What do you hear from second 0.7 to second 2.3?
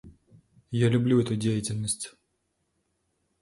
Я люблю эту деятельность.